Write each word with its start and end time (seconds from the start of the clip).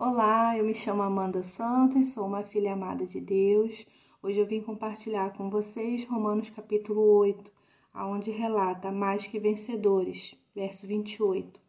Olá, 0.00 0.56
eu 0.56 0.64
me 0.64 0.76
chamo 0.76 1.02
Amanda 1.02 1.42
Santos, 1.42 2.12
sou 2.12 2.24
uma 2.24 2.44
filha 2.44 2.72
amada 2.72 3.04
de 3.04 3.20
Deus. 3.20 3.84
Hoje 4.22 4.38
eu 4.38 4.46
vim 4.46 4.60
compartilhar 4.60 5.32
com 5.32 5.50
vocês 5.50 6.04
Romanos 6.04 6.48
capítulo 6.50 7.00
8, 7.00 7.50
aonde 7.92 8.30
relata 8.30 8.92
mais 8.92 9.26
que 9.26 9.40
vencedores, 9.40 10.36
verso 10.54 10.86
28. 10.86 11.60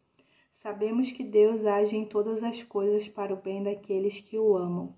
Sabemos 0.54 1.10
que 1.10 1.24
Deus 1.24 1.66
age 1.66 1.96
em 1.96 2.04
todas 2.04 2.44
as 2.44 2.62
coisas 2.62 3.08
para 3.08 3.34
o 3.34 3.36
bem 3.36 3.64
daqueles 3.64 4.20
que 4.20 4.38
o 4.38 4.56
amam, 4.56 4.94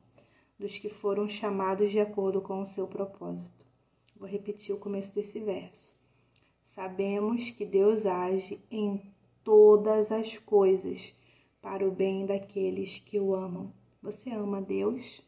dos 0.58 0.76
que 0.76 0.90
foram 0.90 1.26
chamados 1.26 1.90
de 1.90 2.00
acordo 2.00 2.42
com 2.42 2.60
o 2.60 2.66
seu 2.66 2.86
propósito. 2.86 3.64
Vou 4.14 4.28
repetir 4.28 4.74
o 4.74 4.78
começo 4.78 5.14
desse 5.14 5.40
verso. 5.40 5.96
Sabemos 6.66 7.48
que 7.48 7.64
Deus 7.64 8.04
age 8.04 8.60
em 8.70 9.00
todas 9.42 10.12
as 10.12 10.36
coisas 10.36 11.14
para 11.62 11.86
o 11.86 11.92
bem 11.92 12.26
daqueles 12.26 12.98
que 12.98 13.20
o 13.20 13.34
amam. 13.34 13.72
Você 14.02 14.30
ama 14.30 14.60
Deus? 14.60 15.22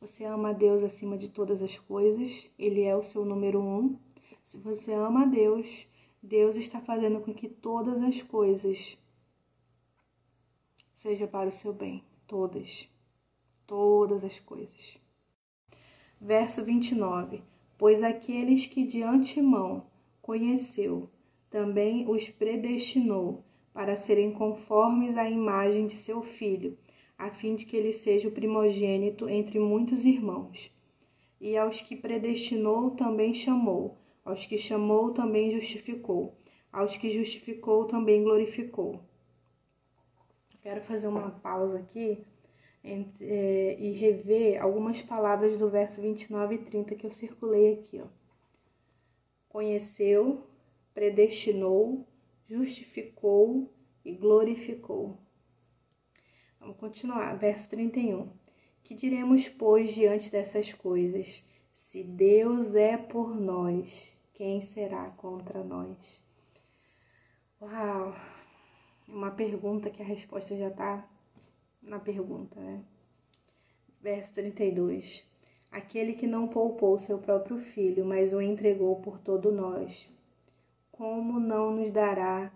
Você 0.00 0.24
ama 0.24 0.54
Deus 0.54 0.82
acima 0.82 1.18
de 1.18 1.28
todas 1.28 1.62
as 1.62 1.78
coisas? 1.78 2.48
Ele 2.58 2.82
é 2.82 2.96
o 2.96 3.04
seu 3.04 3.26
número 3.26 3.60
um. 3.60 3.98
Se 4.42 4.56
você 4.56 4.94
ama 4.94 5.26
Deus, 5.26 5.86
Deus 6.22 6.56
está 6.56 6.80
fazendo 6.80 7.20
com 7.20 7.34
que 7.34 7.48
todas 7.48 8.02
as 8.02 8.22
coisas 8.22 8.96
sejam 10.96 11.28
para 11.28 11.50
o 11.50 11.52
seu 11.52 11.74
bem. 11.74 12.02
Todas. 12.26 12.88
Todas 13.66 14.24
as 14.24 14.38
coisas. 14.40 14.98
Verso 16.18 16.64
29. 16.64 17.42
Pois 17.76 18.02
aqueles 18.02 18.66
que 18.66 18.86
de 18.86 19.02
antemão 19.02 19.86
conheceu, 20.22 21.10
também 21.50 22.08
os 22.08 22.30
predestinou 22.30 23.44
para 23.76 23.94
serem 23.94 24.32
conformes 24.32 25.18
à 25.18 25.28
imagem 25.28 25.86
de 25.86 25.98
seu 25.98 26.22
filho, 26.22 26.78
a 27.18 27.28
fim 27.28 27.54
de 27.54 27.66
que 27.66 27.76
ele 27.76 27.92
seja 27.92 28.26
o 28.26 28.32
primogênito 28.32 29.28
entre 29.28 29.58
muitos 29.58 30.02
irmãos. 30.02 30.72
E 31.38 31.58
aos 31.58 31.82
que 31.82 31.94
predestinou 31.94 32.92
também 32.92 33.34
chamou, 33.34 33.98
aos 34.24 34.46
que 34.46 34.56
chamou 34.56 35.12
também 35.12 35.50
justificou, 35.50 36.34
aos 36.72 36.96
que 36.96 37.10
justificou 37.10 37.84
também 37.84 38.22
glorificou. 38.22 39.02
Quero 40.62 40.80
fazer 40.80 41.08
uma 41.08 41.30
pausa 41.30 41.80
aqui 41.80 42.24
é, 43.20 43.76
e 43.78 43.92
rever 43.92 44.58
algumas 44.58 45.02
palavras 45.02 45.58
do 45.58 45.68
verso 45.68 46.00
29 46.00 46.54
e 46.54 46.58
30 46.60 46.94
que 46.94 47.04
eu 47.04 47.12
circulei 47.12 47.74
aqui. 47.74 48.00
Ó. 48.00 48.06
Conheceu, 49.50 50.46
predestinou, 50.94 52.06
justificou 52.48 53.72
e 54.04 54.12
glorificou. 54.12 55.18
Vamos 56.60 56.76
continuar, 56.76 57.36
verso 57.36 57.70
31. 57.70 58.28
Que 58.82 58.94
diremos, 58.94 59.48
pois, 59.48 59.94
diante 59.94 60.30
dessas 60.30 60.72
coisas? 60.72 61.44
Se 61.72 62.02
Deus 62.02 62.74
é 62.74 62.96
por 62.96 63.34
nós, 63.34 64.16
quem 64.32 64.60
será 64.60 65.10
contra 65.10 65.62
nós? 65.62 66.24
Uau! 67.60 68.14
Uma 69.08 69.30
pergunta 69.30 69.90
que 69.90 70.02
a 70.02 70.04
resposta 70.04 70.56
já 70.56 70.68
está 70.68 71.08
na 71.82 71.98
pergunta, 71.98 72.60
né? 72.60 72.84
Verso 74.00 74.34
32. 74.34 75.24
Aquele 75.70 76.14
que 76.14 76.26
não 76.26 76.48
poupou 76.48 76.98
seu 76.98 77.18
próprio 77.18 77.58
filho, 77.58 78.04
mas 78.04 78.32
o 78.32 78.40
entregou 78.40 79.00
por 79.00 79.18
todo 79.18 79.52
nós, 79.52 80.08
como 80.96 81.38
não 81.38 81.76
nos 81.76 81.92
dará 81.92 82.50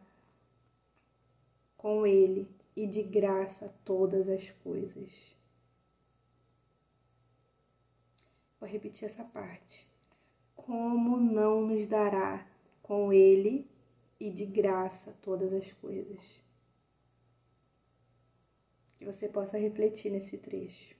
com 1.76 2.06
ele 2.06 2.48
e 2.74 2.86
de 2.86 3.02
graça 3.02 3.74
todas 3.84 4.28
as 4.30 4.50
coisas? 4.50 5.36
Vou 8.58 8.68
repetir 8.68 9.04
essa 9.04 9.24
parte. 9.24 9.86
Como 10.56 11.18
não 11.18 11.66
nos 11.66 11.86
dará 11.86 12.46
com 12.82 13.12
ele 13.12 13.70
e 14.18 14.30
de 14.30 14.46
graça 14.46 15.14
todas 15.20 15.52
as 15.52 15.70
coisas? 15.72 16.42
Que 18.96 19.04
você 19.04 19.28
possa 19.28 19.58
refletir 19.58 20.10
nesse 20.10 20.38
trecho. 20.38 20.94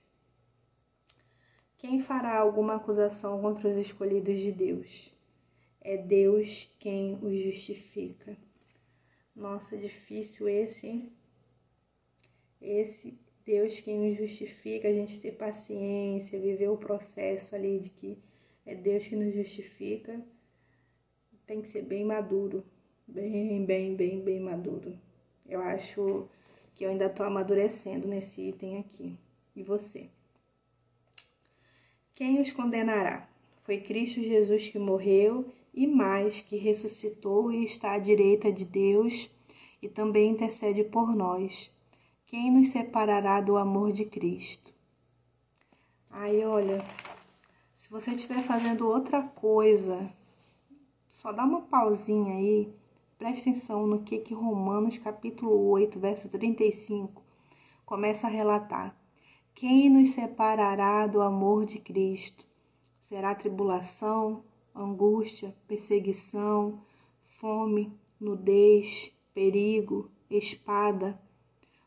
Quem 1.77 1.99
fará 1.99 2.37
alguma 2.37 2.75
acusação 2.75 3.41
contra 3.41 3.67
os 3.67 3.77
escolhidos 3.77 4.37
de 4.39 4.51
Deus? 4.51 5.20
É 5.81 5.97
Deus 5.97 6.71
quem 6.79 7.17
os 7.21 7.39
justifica. 7.39 8.37
Nossa, 9.35 9.75
difícil 9.75 10.47
esse, 10.47 10.87
hein? 10.87 11.11
Esse 12.61 13.17
Deus 13.43 13.79
quem 13.79 13.97
nos 13.97 14.17
justifica, 14.17 14.87
a 14.87 14.93
gente 14.93 15.19
ter 15.19 15.31
paciência, 15.31 16.39
viver 16.39 16.69
o 16.69 16.77
processo 16.77 17.55
ali 17.55 17.79
de 17.79 17.89
que 17.89 18.17
é 18.65 18.75
Deus 18.75 19.07
que 19.07 19.15
nos 19.15 19.33
justifica, 19.33 20.21
tem 21.47 21.61
que 21.61 21.67
ser 21.67 21.81
bem 21.81 22.05
maduro, 22.05 22.63
bem, 23.07 23.65
bem, 23.65 23.95
bem, 23.95 24.21
bem 24.21 24.39
maduro. 24.39 24.97
Eu 25.49 25.59
acho 25.61 26.29
que 26.75 26.85
eu 26.85 26.89
ainda 26.89 27.07
estou 27.07 27.25
amadurecendo 27.25 28.07
nesse 28.07 28.49
item 28.49 28.77
aqui. 28.77 29.17
E 29.55 29.63
você? 29.63 30.09
Quem 32.13 32.39
os 32.39 32.51
condenará? 32.51 33.27
Foi 33.63 33.79
Cristo 33.79 34.21
Jesus 34.21 34.69
que 34.69 34.79
morreu 34.79 35.51
e 35.73 35.87
mais 35.87 36.41
que 36.41 36.57
ressuscitou 36.57 37.51
e 37.51 37.63
está 37.63 37.93
à 37.93 37.99
direita 37.99 38.51
de 38.51 38.65
Deus 38.65 39.29
e 39.81 39.87
também 39.87 40.31
intercede 40.31 40.83
por 40.83 41.15
nós. 41.15 41.71
Quem 42.25 42.51
nos 42.51 42.69
separará 42.69 43.41
do 43.41 43.57
amor 43.57 43.91
de 43.91 44.05
Cristo? 44.05 44.73
Aí, 46.09 46.43
olha, 46.45 46.83
se 47.75 47.89
você 47.89 48.11
estiver 48.11 48.41
fazendo 48.41 48.87
outra 48.87 49.21
coisa, 49.21 50.11
só 51.09 51.31
dá 51.31 51.43
uma 51.43 51.61
pausinha 51.61 52.35
aí, 52.35 52.73
presta 53.17 53.49
atenção 53.49 53.87
no 53.87 54.03
que 54.03 54.19
que 54.19 54.33
Romanos 54.33 54.97
capítulo 54.97 55.69
8, 55.69 55.99
verso 55.99 56.29
35 56.29 57.21
começa 57.85 58.27
a 58.27 58.29
relatar. 58.29 58.95
Quem 59.53 59.89
nos 59.89 60.11
separará 60.11 61.05
do 61.07 61.21
amor 61.21 61.65
de 61.65 61.79
Cristo? 61.79 62.45
Será 62.99 63.35
tribulação, 63.35 64.43
angústia, 64.75 65.55
perseguição, 65.67 66.81
fome, 67.25 67.91
nudez, 68.19 69.11
perigo, 69.33 70.09
espada. 70.29 71.19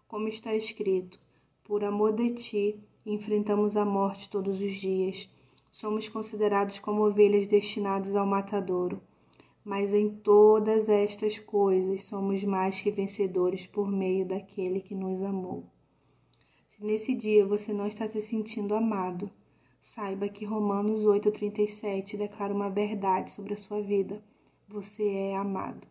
Como 0.08 0.28
está 0.28 0.54
escrito: 0.54 1.18
Por 1.62 1.84
amor 1.84 2.12
de 2.12 2.34
ti, 2.34 2.80
enfrentamos 3.06 3.76
a 3.76 3.84
morte 3.84 4.28
todos 4.30 4.60
os 4.60 4.76
dias. 4.76 5.28
Somos 5.70 6.08
considerados 6.08 6.78
como 6.78 7.06
ovelhas 7.06 7.46
destinadas 7.46 8.14
ao 8.14 8.26
matadouro. 8.26 9.00
Mas 9.64 9.94
em 9.94 10.10
todas 10.10 10.88
estas 10.90 11.38
coisas 11.38 12.04
somos 12.04 12.44
mais 12.44 12.80
que 12.80 12.90
vencedores 12.90 13.66
por 13.66 13.90
meio 13.90 14.26
daquele 14.26 14.80
que 14.80 14.94
nos 14.94 15.22
amou. 15.22 15.64
Se 16.68 16.84
nesse 16.84 17.14
dia 17.14 17.46
você 17.46 17.72
não 17.72 17.86
está 17.86 18.06
se 18.06 18.20
sentindo 18.20 18.74
amado, 18.74 19.30
Saiba 19.84 20.30
que 20.30 20.46
Romanos 20.46 21.02
8,37 21.02 22.16
declara 22.16 22.54
uma 22.54 22.70
verdade 22.70 23.30
sobre 23.30 23.52
a 23.52 23.56
sua 23.56 23.82
vida. 23.82 24.20
Você 24.66 25.06
é 25.06 25.36
amado. 25.36 25.86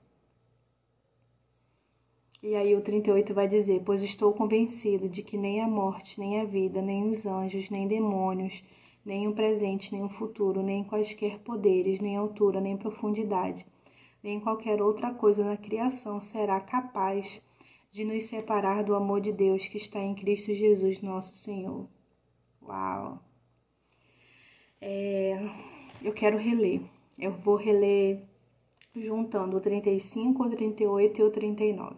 E 2.42 2.56
aí 2.56 2.76
o 2.76 2.82
38 2.82 3.36
vai 3.36 3.48
dizer: 3.48 3.84
Pois 3.86 4.02
estou 4.02 4.34
convencido 4.34 5.08
de 5.08 5.22
que 5.22 5.38
nem 5.38 5.62
a 5.62 5.68
morte, 5.68 6.20
nem 6.20 6.42
a 6.42 6.44
vida, 6.44 6.82
nem 6.82 7.12
os 7.12 7.24
anjos, 7.26 7.70
nem 7.70 7.88
demônios, 7.88 8.64
nem 9.06 9.28
o 9.28 9.36
presente, 9.36 9.94
nem 9.94 10.04
o 10.04 10.10
futuro, 10.10 10.64
nem 10.64 10.84
quaisquer 10.84 11.38
poderes, 11.40 12.00
nem 12.00 12.18
altura, 12.18 12.60
nem 12.60 12.76
profundidade, 12.76 13.64
nem 14.24 14.40
qualquer 14.40 14.82
outra 14.82 15.14
coisa 15.14 15.46
na 15.46 15.56
criação 15.56 16.20
será 16.20 16.60
capaz 16.60 17.40
de 17.92 18.04
nos 18.04 18.24
separar 18.24 18.84
do 18.84 18.96
amor 18.96 19.22
de 19.22 19.32
Deus 19.32 19.68
que 19.68 19.78
está 19.78 20.00
em 20.00 20.16
Cristo 20.16 20.52
Jesus, 20.52 21.00
nosso 21.00 21.36
Senhor. 21.36 21.88
Uau! 22.60 23.22
É, 24.86 25.40
eu 26.02 26.12
quero 26.12 26.38
reler. 26.38 26.82
Eu 27.18 27.32
vou 27.32 27.56
reler 27.56 28.22
juntando 28.94 29.56
o 29.56 29.62
35, 29.62 30.44
o 30.44 30.50
38 30.50 31.22
e 31.22 31.24
o 31.24 31.32
39. 31.32 31.96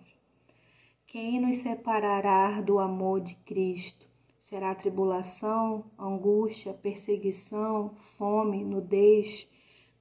Quem 1.07 1.41
nos 1.41 1.57
separará 1.57 2.61
do 2.61 2.77
amor 2.77 3.21
de 3.21 3.33
Cristo? 3.37 4.07
Será 4.37 4.75
tribulação, 4.75 5.85
angústia, 5.97 6.75
perseguição, 6.75 7.95
fome, 8.19 8.63
nudez, 8.63 9.49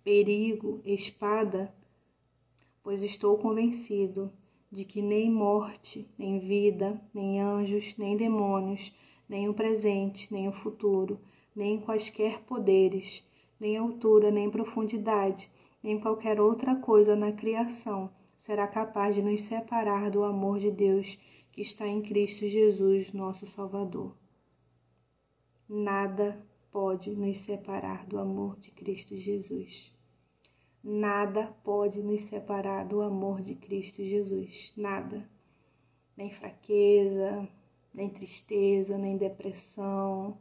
perigo, 0.04 0.82
espada? 0.84 1.74
Pois 2.82 3.02
estou 3.02 3.38
convencido 3.38 4.30
de 4.70 4.84
que 4.84 5.00
nem 5.00 5.30
morte, 5.30 6.06
nem 6.18 6.38
vida, 6.38 7.00
nem 7.14 7.40
anjos, 7.40 7.94
nem 7.96 8.14
demônios, 8.14 8.92
nem 9.26 9.48
o 9.48 9.54
presente, 9.54 10.30
nem 10.30 10.46
o 10.46 10.52
futuro, 10.52 11.18
nem 11.54 11.80
quaisquer 11.80 12.40
poderes, 12.42 13.22
nem 13.58 13.76
altura, 13.76 14.30
nem 14.30 14.50
profundidade, 14.50 15.50
nem 15.82 16.00
qualquer 16.00 16.40
outra 16.40 16.74
coisa 16.76 17.14
na 17.14 17.32
criação 17.32 18.10
será 18.38 18.66
capaz 18.66 19.14
de 19.14 19.22
nos 19.22 19.42
separar 19.42 20.10
do 20.10 20.22
amor 20.22 20.58
de 20.58 20.70
Deus 20.70 21.18
que 21.50 21.62
está 21.62 21.86
em 21.86 22.02
Cristo 22.02 22.46
Jesus, 22.46 23.12
nosso 23.12 23.46
Salvador. 23.46 24.14
Nada 25.68 26.44
pode 26.70 27.14
nos 27.14 27.40
separar 27.40 28.04
do 28.06 28.18
amor 28.18 28.58
de 28.58 28.70
Cristo 28.72 29.16
Jesus. 29.16 29.94
Nada 30.82 31.56
pode 31.64 32.02
nos 32.02 32.24
separar 32.24 32.84
do 32.84 33.00
amor 33.00 33.40
de 33.40 33.54
Cristo 33.54 34.02
Jesus. 34.02 34.72
Nada. 34.76 35.26
Nem 36.14 36.30
fraqueza, 36.30 37.48
nem 37.94 38.10
tristeza, 38.10 38.98
nem 38.98 39.16
depressão. 39.16 40.36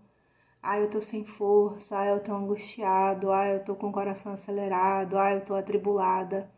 Ah, 0.64 0.80
eu 0.80 0.90
tô 0.90 1.02
sem 1.02 1.24
força, 1.26 2.00
ah, 2.00 2.08
eu 2.08 2.24
tô 2.24 2.34
angustiado, 2.34 3.32
ah, 3.32 3.48
eu 3.50 3.64
tô 3.64 3.76
com 3.76 3.90
o 3.90 3.92
coração 3.92 4.34
acelerado, 4.34 5.18
ah, 5.18 5.34
eu 5.34 5.42
tô 5.46 5.54
atribulada. 5.56 6.50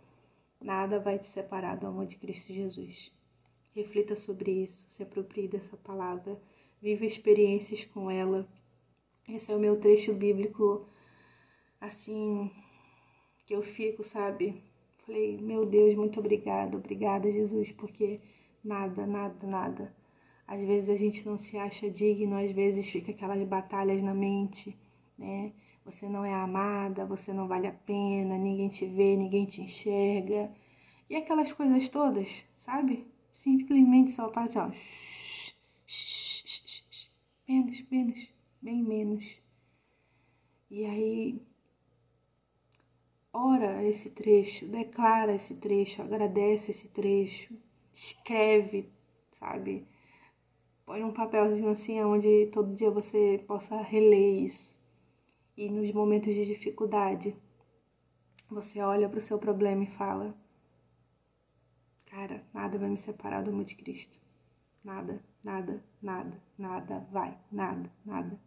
Nada 0.62 1.00
vai 1.00 1.20
te 1.20 1.28
separar 1.28 1.78
do 1.78 1.88
amor 1.88 2.06
de 2.08 2.16
Cristo 2.18 2.54
Jesus. 2.54 3.12
Reflita 3.76 4.16
sobre 4.16 4.52
isso, 4.66 4.86
se 4.90 5.04
aproprie 5.04 5.48
dessa 5.48 5.76
palavra, 5.78 6.40
viva 6.82 7.06
experiências 7.06 7.86
com 7.86 8.12
ela. 8.12 8.48
Esse 9.28 9.52
é 9.52 9.56
o 9.56 9.60
meu 9.60 9.80
trecho 9.80 10.14
bíblico, 10.14 10.88
assim, 11.82 12.52
que 13.46 13.56
eu 13.56 13.64
fico, 13.64 14.04
sabe? 14.04 14.62
Falei, 15.06 15.38
meu 15.42 15.66
Deus, 15.66 15.96
muito 15.96 16.20
obrigada, 16.20 16.78
obrigada, 16.78 17.32
Jesus, 17.32 17.72
porque 17.74 18.20
nada, 18.64 19.06
nada, 19.08 19.48
nada. 19.48 19.94
Às 20.48 20.60
vezes 20.60 20.90
a 20.90 20.96
gente 20.96 21.26
não 21.26 21.38
se 21.38 21.58
acha 21.58 21.90
digno, 21.90 22.38
às 22.38 22.52
vezes 22.52 22.88
fica 22.90 23.12
aquelas 23.12 23.42
batalhas 23.48 24.02
na 24.02 24.14
mente, 24.14 24.78
né? 25.18 25.52
Você 25.86 26.08
não 26.10 26.26
é 26.26 26.34
amada, 26.34 27.06
você 27.06 27.32
não 27.34 27.48
vale 27.48 27.68
a 27.68 27.72
pena, 27.72 28.38
ninguém 28.38 28.70
te 28.70 28.86
vê, 28.86 29.16
ninguém 29.16 29.46
te 29.46 29.62
enxerga. 29.62 30.52
E 31.10 31.16
aquelas 31.16 31.52
coisas 31.54 31.90
todas, 31.90 32.28
sabe? 32.58 33.06
Simplesmente 33.32 34.12
só 34.12 34.32
faz 34.32 34.56
assim, 34.58 34.70
ó. 34.70 34.72
Shh, 34.72 35.54
shh, 35.88 36.84
shh, 36.90 37.10
menos, 37.48 37.84
menos, 37.90 38.28
bem 38.62 38.84
menos. 38.84 39.26
E 40.70 40.86
aí 40.86 41.42
ora 43.32 43.84
esse 43.84 44.10
trecho, 44.10 44.66
declara 44.68 45.36
esse 45.36 45.56
trecho, 45.56 46.02
agradece 46.02 46.72
esse 46.72 46.88
trecho, 46.90 47.54
escreve, 47.94 48.90
sabe? 49.34 49.86
Põe 50.86 51.04
um 51.04 51.12
papelzinho 51.12 51.70
assim 51.70 52.00
onde 52.04 52.46
todo 52.54 52.76
dia 52.76 52.92
você 52.92 53.44
possa 53.48 53.82
reler 53.82 54.44
isso. 54.46 54.76
E 55.58 55.68
nos 55.68 55.92
momentos 55.92 56.34
de 56.34 56.46
dificuldade, 56.46 57.36
você 58.48 58.80
olha 58.82 59.10
para 59.10 59.18
o 59.18 59.24
seu 59.24 59.40
problema 59.40 59.84
e 59.84 59.98
fala: 59.98 60.38
Cara, 62.06 62.44
nada 62.54 62.78
vai 62.78 62.90
me 62.90 63.00
separar 63.00 63.42
do 63.44 63.50
amor 63.50 63.66
de 63.66 63.76
Cristo. 63.76 64.16
Nada, 64.84 65.20
nada, 65.44 65.84
nada, 66.00 66.40
nada, 66.56 67.00
vai, 67.12 67.36
nada, 67.52 67.92
nada. 68.06 68.40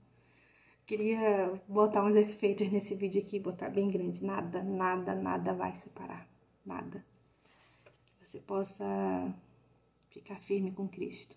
Queria 0.86 1.60
botar 1.66 2.04
uns 2.04 2.14
efeitos 2.14 2.70
nesse 2.70 2.94
vídeo 2.94 3.20
aqui, 3.20 3.40
botar 3.40 3.68
bem 3.68 3.90
grande. 3.90 4.24
Nada, 4.24 4.62
nada, 4.62 5.14
nada 5.14 5.52
vai 5.52 5.76
separar. 5.76 6.26
Nada. 6.64 7.04
Que 8.06 8.24
você 8.24 8.38
possa 8.38 8.86
ficar 10.08 10.36
firme 10.36 10.70
com 10.70 10.88
Cristo. 10.88 11.36